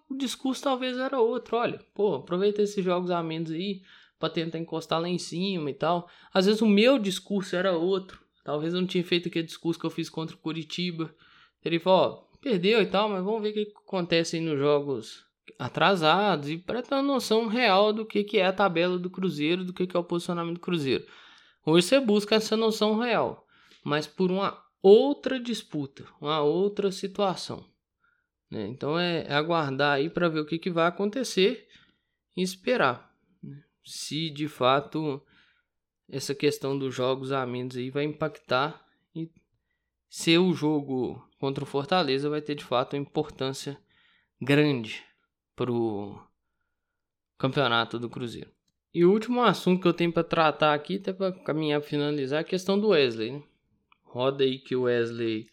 o 0.10 0.18
discurso 0.18 0.64
talvez 0.64 0.98
era 0.98 1.20
outro. 1.20 1.56
Olha, 1.56 1.80
pô, 1.94 2.16
aproveita 2.16 2.64
esses 2.64 2.84
jogos 2.84 3.12
a 3.12 3.22
menos 3.22 3.52
aí 3.52 3.84
para 4.18 4.34
tentar 4.34 4.58
encostar 4.58 5.00
lá 5.00 5.08
em 5.08 5.20
cima 5.20 5.70
e 5.70 5.76
tal. 5.76 6.10
Às 6.34 6.48
vezes 6.48 6.64
o 6.64 6.68
meu 6.68 6.98
discurso 6.98 7.56
era 7.56 7.78
outro. 7.78 8.20
Talvez 8.44 8.74
eu 8.74 8.82
não 8.82 8.88
tinha 8.88 9.04
feito 9.04 9.30
aquele 9.30 9.46
discurso 9.46 9.80
que 9.80 9.86
eu 9.86 9.92
fiz 9.92 10.10
contra 10.10 10.36
o 10.36 10.40
Curitiba. 10.40 11.14
Ele 11.64 11.78
falou, 11.78 12.00
ó, 12.34 12.38
perdeu 12.42 12.82
e 12.82 12.88
tal, 12.88 13.08
mas 13.08 13.24
vamos 13.24 13.44
ver 13.44 13.50
o 13.50 13.54
que 13.54 13.74
acontece 13.86 14.38
aí 14.38 14.42
nos 14.42 14.58
jogos 14.58 15.32
atrasados 15.58 16.50
e 16.50 16.58
para 16.58 16.82
ter 16.82 16.96
uma 16.96 17.02
noção 17.02 17.48
real 17.48 17.94
do 17.94 18.06
que, 18.06 18.24
que 18.24 18.38
é 18.38 18.46
a 18.46 18.54
tabela 18.54 18.98
do 18.98 19.10
Cruzeiro, 19.10 19.64
do 19.64 19.74
que, 19.74 19.88
que 19.88 19.96
é 19.96 20.00
o 20.00 20.04
posicionamento 20.04 20.56
do 20.56 20.60
Cruzeiro. 20.60 21.06
Hoje 21.66 21.88
você 21.88 22.00
busca 22.00 22.36
essa 22.36 22.58
noção 22.58 22.98
real, 22.98 23.48
mas 23.84 24.06
por 24.08 24.32
uma 24.32 24.62
outra 24.82 25.40
disputa, 25.40 26.06
uma 26.20 26.42
outra 26.42 26.92
situação. 26.92 27.66
Né? 28.50 28.68
Então 28.68 29.00
é, 29.00 29.24
é, 29.24 29.34
aguardar 29.34 29.94
aí 29.94 30.10
para 30.10 30.30
ver 30.30 30.42
o 30.42 30.46
que, 30.46 30.60
que 30.60 30.70
vai 30.70 30.88
acontecer 30.88 31.68
e 32.36 32.42
esperar. 32.42 33.12
Né? 33.42 33.64
Se 33.84 34.30
de 34.30 34.48
fato 34.48 35.22
essa 36.10 36.36
questão 36.36 36.78
dos 36.78 36.94
jogos 36.94 37.32
a 37.32 37.46
menos 37.46 37.78
aí 37.78 37.90
vai 37.90 38.04
impactar 38.04 38.86
e 39.16 39.32
se 40.10 40.38
o 40.38 40.54
jogo 40.54 41.26
contra 41.40 41.64
o 41.64 41.68
Fortaleza 41.68 42.30
vai 42.30 42.42
ter 42.42 42.56
de 42.56 42.64
fato 42.64 42.96
uma 42.96 43.02
importância 43.02 43.80
grande 44.42 45.04
para 45.56 45.72
o 45.72 46.20
campeonato 47.38 48.00
do 48.00 48.10
Cruzeiro. 48.10 48.52
E 48.94 49.04
o 49.04 49.12
último 49.12 49.42
assunto 49.42 49.82
que 49.82 49.88
eu 49.88 49.94
tenho 49.94 50.14
para 50.14 50.24
tratar 50.24 50.74
aqui, 50.74 50.98
até 50.98 51.12
para 51.12 51.32
caminhar 51.32 51.82
para 51.82 51.90
finalizar, 51.90 52.40
é 52.40 52.42
a 52.42 52.48
questão 52.48 52.80
do 52.80 52.90
Wesley. 52.90 53.32
Né? 53.32 53.44
Roda 54.04 54.44
aí 54.44 54.60
que 54.60 54.76
o 54.76 54.84
Wesley 54.84 55.50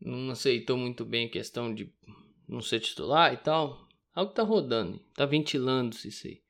não 0.00 0.30
aceitou 0.30 0.78
muito 0.78 1.04
bem 1.04 1.26
a 1.26 1.30
questão 1.30 1.74
de 1.74 1.92
não 2.48 2.62
ser 2.62 2.80
titular 2.80 3.32
e 3.32 3.36
tal. 3.36 3.86
Algo 4.14 4.32
tá 4.32 4.42
rodando, 4.42 4.98
tá 5.14 5.26
ventilando-se 5.26 6.08
isso 6.08 6.26
aí. 6.26 6.42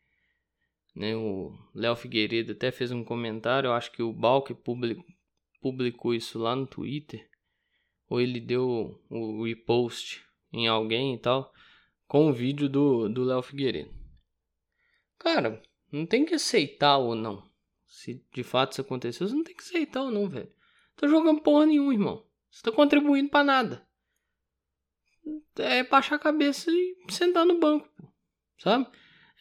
Né, 0.94 1.14
o 1.14 1.52
Léo 1.74 1.96
Figueiredo 1.96 2.52
até 2.52 2.70
fez 2.70 2.90
um 2.90 3.04
comentário, 3.04 3.68
eu 3.68 3.72
acho 3.74 3.92
que 3.92 4.02
o 4.02 4.12
Balk 4.12 4.54
public, 4.54 5.02
publicou 5.60 6.14
isso 6.14 6.38
lá 6.38 6.54
no 6.54 6.66
Twitter. 6.66 7.28
Ou 8.08 8.20
ele 8.20 8.40
deu 8.40 9.02
o 9.10 9.44
repost 9.44 10.24
em 10.52 10.68
alguém 10.68 11.14
e 11.14 11.18
tal. 11.18 11.52
Com 12.06 12.28
o 12.28 12.32
vídeo 12.32 12.68
do 12.68 13.24
Léo 13.24 13.42
Figueiredo. 13.42 13.90
Cara, 15.18 15.62
não 15.90 16.06
tem 16.06 16.24
que 16.24 16.34
aceitar 16.34 16.98
ou 16.98 17.14
não. 17.14 17.42
Se 17.86 18.24
de 18.32 18.42
fato 18.42 18.72
isso 18.72 18.80
aconteceu, 18.80 19.26
você 19.26 19.34
não 19.34 19.42
tem 19.42 19.54
que 19.54 19.62
aceitar 19.62 20.02
ou 20.02 20.10
não, 20.10 20.28
velho. 20.28 20.52
Tá 20.94 21.06
jogando 21.08 21.40
porra 21.40 21.66
nenhuma, 21.66 21.92
irmão. 21.92 22.24
Você 22.50 22.62
tá 22.62 22.72
contribuindo 22.72 23.28
para 23.28 23.44
nada. 23.44 23.86
É 25.56 25.82
baixar 25.82 26.16
a 26.16 26.20
cabeça 26.20 26.70
e 26.70 26.96
sentar 27.08 27.44
no 27.44 27.58
banco, 27.58 27.88
pô. 27.96 28.08
Sabe? 28.58 28.86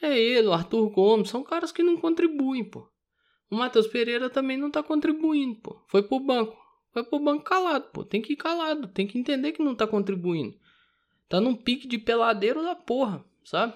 É 0.01 0.17
ele, 0.17 0.47
o 0.47 0.53
Arthur 0.53 0.89
Gomes, 0.89 1.29
são 1.29 1.43
caras 1.43 1.71
que 1.71 1.83
não 1.83 1.97
contribuem, 1.97 2.63
pô. 2.63 2.89
O 3.49 3.55
Matheus 3.55 3.87
Pereira 3.87 4.29
também 4.29 4.57
não 4.57 4.71
tá 4.71 4.81
contribuindo, 4.81 5.61
pô. 5.61 5.81
Foi 5.87 6.01
pro 6.01 6.19
banco. 6.19 6.57
Foi 6.91 7.03
pro 7.03 7.19
banco 7.19 7.43
calado, 7.43 7.91
pô. 7.91 8.03
Tem 8.03 8.21
que 8.21 8.33
ir 8.33 8.37
calado. 8.37 8.87
Tem 8.87 9.05
que 9.05 9.19
entender 9.19 9.51
que 9.51 9.63
não 9.63 9.75
tá 9.75 9.85
contribuindo. 9.85 10.57
Tá 11.27 11.41
num 11.41 11.55
pique 11.55 11.87
de 11.87 11.97
peladeiro 11.97 12.63
da 12.63 12.75
porra, 12.75 13.23
sabe? 13.43 13.73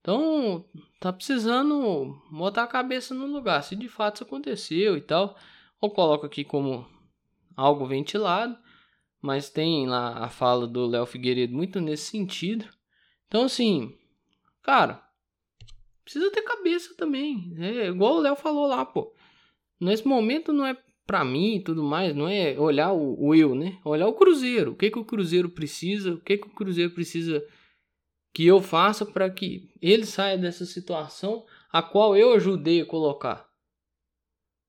Então, 0.00 0.64
tá 1.00 1.12
precisando 1.12 2.16
botar 2.30 2.62
a 2.62 2.68
cabeça 2.68 3.12
no 3.12 3.26
lugar, 3.26 3.62
se 3.62 3.74
de 3.74 3.88
fato 3.88 4.16
isso 4.16 4.24
aconteceu 4.24 4.96
e 4.96 5.00
tal. 5.00 5.36
Eu 5.82 5.90
coloco 5.90 6.24
aqui 6.24 6.44
como 6.44 6.86
algo 7.56 7.86
ventilado, 7.86 8.56
mas 9.20 9.50
tem 9.50 9.86
lá 9.86 10.24
a 10.24 10.28
fala 10.28 10.66
do 10.66 10.86
Léo 10.86 11.06
Figueiredo 11.06 11.54
muito 11.54 11.80
nesse 11.80 12.10
sentido. 12.10 12.66
Então, 13.26 13.44
assim, 13.44 13.98
cara, 14.62 15.02
precisa 16.04 16.30
ter 16.30 16.42
cabeça 16.42 16.94
também. 16.94 17.54
É 17.58 17.88
igual 17.88 18.14
o 18.14 18.20
Léo 18.20 18.36
falou 18.36 18.66
lá, 18.68 18.84
pô. 18.84 19.12
Nesse 19.80 20.06
momento 20.06 20.52
não 20.52 20.64
é 20.64 20.76
pra 21.06 21.24
mim 21.24 21.56
e 21.56 21.60
tudo 21.62 21.84
mais, 21.84 22.14
não 22.14 22.28
é 22.28 22.58
olhar 22.58 22.92
o, 22.92 23.16
o 23.18 23.34
eu, 23.34 23.54
né? 23.54 23.78
Olhar 23.84 24.08
o 24.08 24.14
Cruzeiro. 24.14 24.72
O 24.72 24.74
que, 24.74 24.90
que 24.90 24.98
o 24.98 25.04
Cruzeiro 25.04 25.48
precisa, 25.48 26.14
o 26.14 26.20
que, 26.20 26.36
que 26.36 26.48
o 26.48 26.50
Cruzeiro 26.50 26.90
precisa 26.90 27.44
que 28.34 28.44
eu 28.46 28.60
faça 28.60 29.06
para 29.06 29.30
que 29.30 29.70
ele 29.80 30.04
saia 30.04 30.36
dessa 30.36 30.66
situação 30.66 31.46
a 31.72 31.80
qual 31.80 32.16
eu 32.16 32.34
ajudei 32.34 32.82
a 32.82 32.86
colocar. 32.86 33.48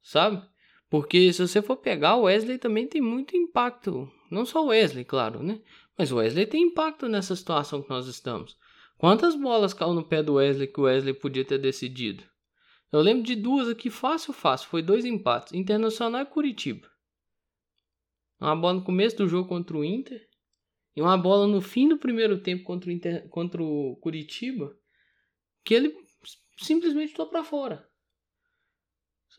Sabe? 0.01 0.41
Porque 0.89 1.33
se 1.33 1.45
você 1.45 1.61
for 1.61 1.75
pegar, 1.75 2.15
o 2.15 2.23
Wesley 2.23 2.57
também 2.57 2.87
tem 2.87 3.01
muito 3.01 3.35
impacto. 3.35 4.09
Não 4.31 4.45
só 4.45 4.63
o 4.63 4.67
Wesley, 4.67 5.03
claro, 5.03 5.43
né? 5.43 5.59
Mas 5.97 6.11
o 6.11 6.17
Wesley 6.17 6.45
tem 6.45 6.63
impacto 6.63 7.09
nessa 7.09 7.35
situação 7.35 7.81
que 7.81 7.89
nós 7.89 8.07
estamos. 8.07 8.55
Quantas 8.97 9.35
bolas 9.35 9.73
caiu 9.73 9.93
no 9.93 10.07
pé 10.07 10.23
do 10.23 10.35
Wesley 10.35 10.67
que 10.67 10.79
o 10.79 10.83
Wesley 10.83 11.13
podia 11.13 11.43
ter 11.43 11.57
decidido? 11.57 12.23
Eu 12.91 13.01
lembro 13.01 13.23
de 13.23 13.35
duas 13.35 13.67
aqui 13.67 13.89
fácil, 13.89 14.33
fácil. 14.33 14.69
Foi 14.69 14.81
dois 14.81 15.03
empates. 15.05 15.53
Internacional 15.53 16.21
e 16.21 16.25
Curitiba. 16.25 16.89
Uma 18.39 18.55
bola 18.55 18.75
no 18.75 18.83
começo 18.83 19.17
do 19.17 19.27
jogo 19.27 19.49
contra 19.49 19.75
o 19.75 19.83
Inter 19.83 20.27
e 20.95 21.01
uma 21.01 21.17
bola 21.17 21.47
no 21.47 21.61
fim 21.61 21.89
do 21.89 21.97
primeiro 21.97 22.41
tempo 22.41 22.63
contra 22.63 22.89
o, 22.89 22.93
Inter, 22.93 23.27
contra 23.29 23.61
o 23.61 23.95
Curitiba 23.97 24.77
que 25.63 25.73
ele 25.73 25.93
simplesmente 26.57 27.09
estou 27.09 27.27
para 27.27 27.43
fora. 27.43 27.87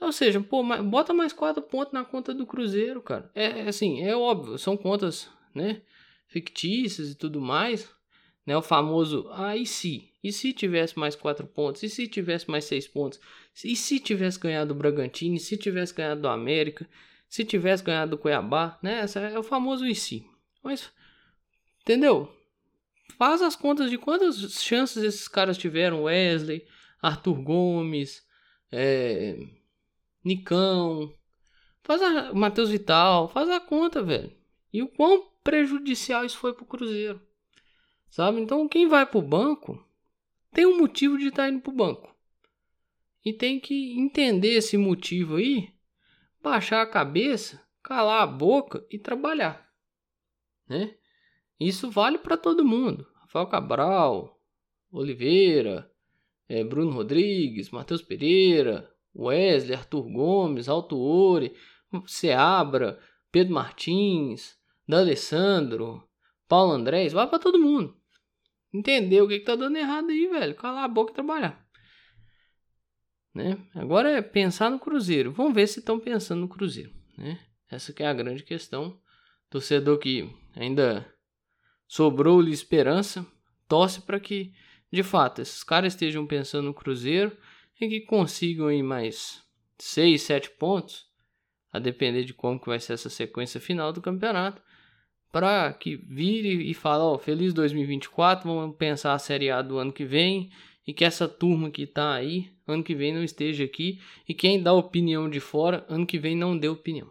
Ou 0.00 0.12
seja, 0.12 0.40
pô, 0.40 0.62
bota 0.84 1.12
mais 1.12 1.32
quatro 1.32 1.62
pontos 1.62 1.92
na 1.92 2.04
conta 2.04 2.32
do 2.32 2.46
Cruzeiro, 2.46 3.02
cara. 3.02 3.30
É, 3.34 3.60
é 3.60 3.68
assim, 3.68 4.02
é 4.02 4.14
óbvio, 4.14 4.58
são 4.58 4.76
contas, 4.76 5.28
né, 5.54 5.82
fictícias 6.28 7.10
e 7.10 7.14
tudo 7.16 7.40
mais, 7.40 7.90
né, 8.46 8.56
o 8.56 8.62
famoso, 8.62 9.28
e 9.56 9.66
se? 9.66 10.07
E 10.22 10.32
se 10.32 10.52
tivesse 10.52 10.98
mais 10.98 11.14
quatro 11.14 11.46
pontos? 11.46 11.82
E 11.82 11.88
se 11.88 12.08
tivesse 12.08 12.50
mais 12.50 12.64
seis 12.64 12.88
pontos? 12.88 13.20
E 13.64 13.76
se 13.76 14.00
tivesse 14.00 14.38
ganhado 14.38 14.72
o 14.72 14.76
Bragantino? 14.76 15.37
E 15.37 15.40
se 15.40 15.56
tivesse 15.56 15.94
ganhado 15.94 16.22
do 16.22 16.28
América? 16.28 16.88
Se 17.28 17.44
tivesse 17.44 17.84
ganhado 17.84 18.12
do 18.12 18.18
Cuiabá? 18.18 18.78
Né, 18.82 19.00
essa 19.00 19.20
é 19.20 19.38
o 19.38 19.42
famoso 19.42 19.87
e 19.87 19.94
se. 19.94 20.26
Mas 20.62 20.90
Entendeu? 21.88 22.30
Faz 23.16 23.40
as 23.40 23.56
contas 23.56 23.88
de 23.88 23.96
quantas 23.96 24.37
chances 24.62 25.02
esses 25.02 25.26
caras 25.26 25.56
tiveram. 25.56 26.02
Wesley, 26.02 26.66
Arthur 27.00 27.40
Gomes, 27.40 28.22
é, 28.70 29.38
Nicão. 30.22 31.10
Faz 31.82 32.02
a 32.02 32.34
Matheus 32.34 32.68
Vital. 32.68 33.26
Faz 33.30 33.48
a 33.48 33.58
conta, 33.58 34.02
velho. 34.02 34.30
E 34.70 34.82
o 34.82 34.88
quão 34.88 35.30
prejudicial 35.42 36.26
isso 36.26 36.37
foi 36.37 36.52
pro 36.52 36.66
Cruzeiro. 36.66 37.18
Sabe? 38.10 38.38
Então 38.38 38.68
quem 38.68 38.87
vai 38.87 39.06
pro 39.06 39.22
banco 39.22 39.82
tem 40.58 40.66
um 40.66 40.76
motivo 40.76 41.16
de 41.16 41.28
estar 41.28 41.44
tá 41.44 41.48
indo 41.48 41.60
pro 41.60 41.70
banco. 41.70 42.12
E 43.24 43.32
tem 43.32 43.60
que 43.60 43.96
entender 43.96 44.54
esse 44.54 44.76
motivo 44.76 45.36
aí, 45.36 45.72
baixar 46.42 46.82
a 46.82 46.86
cabeça, 46.90 47.64
calar 47.80 48.24
a 48.24 48.26
boca 48.26 48.84
e 48.90 48.98
trabalhar, 48.98 49.70
né? 50.68 50.96
Isso 51.60 51.88
vale 51.88 52.18
para 52.18 52.36
todo 52.36 52.64
mundo. 52.64 53.06
Rafael 53.20 53.46
Cabral, 53.46 54.42
Oliveira, 54.90 55.88
é, 56.48 56.64
Bruno 56.64 56.90
Rodrigues, 56.90 57.70
Matheus 57.70 58.02
Pereira, 58.02 58.92
Wesley, 59.14 59.76
Arthur 59.76 60.10
Gomes, 60.10 60.68
Altuori, 60.68 61.54
Seabra, 62.04 62.98
Pedro 63.30 63.54
Martins, 63.54 64.58
D'Alessandro, 64.88 66.02
Paulo 66.48 66.72
Andrés, 66.72 67.12
vai 67.12 67.28
para 67.28 67.38
todo 67.38 67.60
mundo. 67.60 67.96
Entender 68.72 69.20
o 69.22 69.28
que, 69.28 69.38
que 69.38 69.44
tá 69.44 69.56
dando 69.56 69.76
errado 69.76 70.10
aí, 70.10 70.26
velho. 70.28 70.54
Calar 70.54 70.84
a 70.84 70.88
boca 70.88 71.12
e 71.12 71.14
trabalhar. 71.14 71.66
Né? 73.34 73.58
Agora 73.75 74.10
é 74.10 74.22
pensar 74.22 74.70
no 74.70 74.78
Cruzeiro. 74.78 75.32
Vamos 75.32 75.54
ver 75.54 75.66
se 75.66 75.78
estão 75.78 75.98
pensando 75.98 76.40
no 76.40 76.48
Cruzeiro. 76.48 76.92
Né? 77.16 77.38
Essa 77.70 77.92
que 77.92 78.02
é 78.02 78.06
a 78.06 78.14
grande 78.14 78.42
questão. 78.42 78.98
Torcedor 79.50 79.98
que 79.98 80.28
ainda 80.54 81.06
sobrou-lhe 81.87 82.52
esperança, 82.52 83.26
torce 83.66 84.02
para 84.02 84.20
que, 84.20 84.52
de 84.92 85.02
fato, 85.02 85.40
esses 85.40 85.64
caras 85.64 85.94
estejam 85.94 86.26
pensando 86.26 86.66
no 86.66 86.75
Cruzeiro 86.75 87.37
e 87.80 87.88
que 87.88 88.00
consigam 88.02 88.66
aí 88.66 88.82
mais 88.82 89.42
6, 89.78 90.20
7 90.20 90.50
pontos, 90.50 91.06
a 91.72 91.78
depender 91.78 92.25
de 92.25 92.34
como 92.34 92.60
que 92.60 92.66
vai 92.66 92.80
ser 92.80 92.94
essa 92.94 93.08
sequência 93.08 93.60
final 93.60 93.92
do 93.92 94.02
campeonato, 94.02 94.62
para 95.30 95.73
que 95.73 95.97
vire 95.97 96.70
e 96.70 96.75
fale, 96.75 97.02
ó, 97.02 97.14
oh, 97.14 97.18
feliz 97.18 97.52
2024, 97.52 98.49
vamos 98.49 98.76
pensar 98.76 99.14
a 99.14 99.18
Série 99.18 99.50
A 99.50 99.61
do 99.61 99.78
ano 99.78 99.92
que 99.92 100.04
vem 100.04 100.50
e 100.87 100.94
que 100.94 101.04
essa 101.04 101.28
turma 101.28 101.70
que 101.70 101.87
tá 101.87 102.14
aí, 102.14 102.50
ano 102.66 102.82
que 102.82 102.94
vem 102.94 103.14
não 103.14 103.23
esteja 103.23 103.64
aqui 103.64 104.00
e 104.28 104.32
quem 104.32 104.62
dá 104.62 104.73
opinião 104.73 105.28
de 105.28 105.40
fora, 105.40 105.85
ano 105.88 106.06
que 106.06 106.18
vem 106.18 106.35
não 106.35 106.56
dê 106.56 106.68
opinião. 106.68 107.11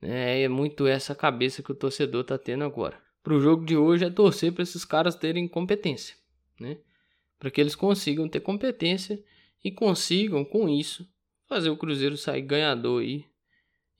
É, 0.00 0.42
é 0.42 0.48
muito 0.48 0.86
essa 0.86 1.14
cabeça 1.14 1.62
que 1.62 1.72
o 1.72 1.74
torcedor 1.74 2.24
tá 2.24 2.38
tendo 2.38 2.64
agora. 2.64 3.00
Pro 3.22 3.40
jogo 3.40 3.64
de 3.64 3.76
hoje 3.76 4.04
é 4.04 4.10
torcer 4.10 4.52
para 4.52 4.62
esses 4.62 4.84
caras 4.84 5.14
terem 5.14 5.46
competência, 5.46 6.16
né? 6.58 6.78
Para 7.38 7.50
que 7.50 7.60
eles 7.60 7.74
consigam 7.74 8.28
ter 8.28 8.40
competência 8.40 9.22
e 9.62 9.70
consigam 9.70 10.44
com 10.44 10.68
isso 10.68 11.08
fazer 11.48 11.70
o 11.70 11.76
Cruzeiro 11.76 12.16
sair 12.16 12.42
ganhador 12.42 13.02
aí 13.02 13.24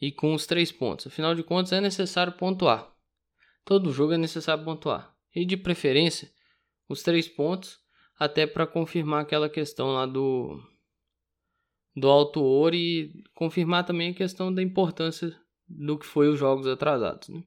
e 0.00 0.12
com 0.12 0.34
os 0.34 0.46
três 0.46 0.70
pontos. 0.70 1.06
Afinal 1.06 1.34
de 1.34 1.42
contas, 1.42 1.72
é 1.72 1.80
necessário 1.80 2.32
pontuar. 2.32 2.92
Todo 3.64 3.92
jogo 3.92 4.12
é 4.12 4.18
necessário 4.18 4.64
pontuar. 4.64 5.14
E 5.34 5.44
de 5.44 5.56
preferência, 5.56 6.30
os 6.88 7.02
três 7.02 7.28
pontos, 7.28 7.78
até 8.18 8.46
para 8.46 8.66
confirmar 8.66 9.22
aquela 9.22 9.48
questão 9.48 9.92
lá 9.92 10.06
do, 10.06 10.60
do 11.94 12.08
Alto 12.08 12.40
Ouro 12.40 12.74
e 12.74 13.12
confirmar 13.34 13.84
também 13.84 14.10
a 14.10 14.14
questão 14.14 14.52
da 14.52 14.62
importância 14.62 15.36
do 15.68 15.98
que 15.98 16.06
foi 16.06 16.28
os 16.28 16.38
jogos 16.38 16.66
atrasados. 16.66 17.28
Né? 17.28 17.42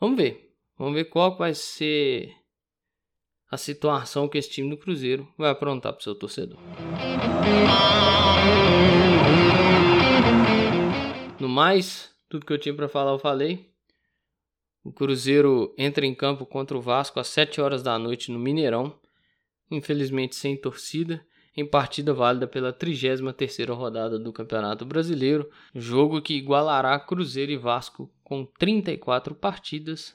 Vamos 0.00 0.16
ver. 0.16 0.50
Vamos 0.76 0.94
ver 0.94 1.04
qual 1.04 1.36
vai 1.36 1.54
ser 1.54 2.34
a 3.50 3.56
situação 3.56 4.28
que 4.28 4.38
esse 4.38 4.50
time 4.50 4.70
do 4.70 4.78
Cruzeiro 4.78 5.28
vai 5.36 5.50
aprontar 5.50 5.92
para 5.92 6.00
o 6.00 6.02
seu 6.02 6.14
torcedor. 6.14 6.58
No 11.40 11.48
mais, 11.48 12.14
tudo 12.28 12.44
que 12.44 12.52
eu 12.52 12.58
tinha 12.58 12.74
para 12.74 12.86
falar 12.86 13.12
eu 13.12 13.18
falei. 13.18 13.72
O 14.84 14.92
Cruzeiro 14.92 15.74
entra 15.78 16.04
em 16.04 16.14
campo 16.14 16.44
contra 16.44 16.76
o 16.76 16.82
Vasco 16.82 17.18
às 17.18 17.28
7 17.28 17.62
horas 17.62 17.82
da 17.82 17.98
noite 17.98 18.30
no 18.30 18.38
Mineirão, 18.38 19.00
infelizmente 19.70 20.36
sem 20.36 20.54
torcida, 20.54 21.26
em 21.56 21.66
partida 21.66 22.12
válida 22.12 22.46
pela 22.46 22.74
33ª 22.74 23.74
rodada 23.74 24.18
do 24.18 24.34
Campeonato 24.34 24.84
Brasileiro, 24.84 25.50
jogo 25.74 26.20
que 26.20 26.34
igualará 26.34 27.00
Cruzeiro 27.00 27.52
e 27.52 27.56
Vasco 27.56 28.12
com 28.22 28.44
34 28.44 29.34
partidas, 29.34 30.14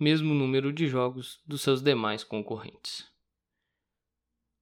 mesmo 0.00 0.34
número 0.34 0.72
de 0.72 0.88
jogos 0.88 1.40
dos 1.46 1.62
seus 1.62 1.80
demais 1.80 2.24
concorrentes. 2.24 3.06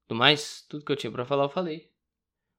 Do 0.07 0.15
mais, 0.15 0.67
tudo 0.69 0.85
que 0.85 0.93
eu 0.93 0.97
tinha 0.97 1.11
para 1.11 1.25
falar 1.25 1.45
eu 1.45 1.51
falei. 1.51 1.91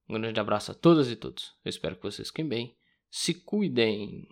Um 0.07 0.15
grande 0.15 0.39
abraço 0.39 0.71
a 0.71 0.75
todas 0.75 1.11
e 1.11 1.15
todos. 1.15 1.53
Eu 1.63 1.69
espero 1.69 1.95
que 1.95 2.01
vocês 2.01 2.29
fiquem 2.29 2.47
bem. 2.47 2.78
Se 3.11 3.33
cuidem. 3.43 4.27